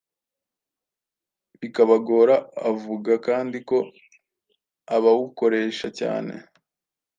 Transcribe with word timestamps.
bikabagora 1.59 2.35
avuga 2.69 3.11
kandi 3.27 3.57
ko 3.69 3.77
abawukoresha 4.95 5.87
cyane 5.99 6.33